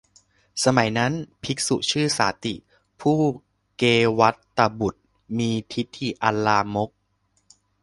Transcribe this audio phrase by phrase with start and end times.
[0.63, 1.13] สมัยนั้น
[1.43, 2.53] ภิกษุชื่อสาติ
[3.01, 3.17] ผู้
[3.77, 3.83] เก
[4.19, 5.01] วัฏฏบุตร
[5.37, 6.89] มีทิฏฐิอันลามก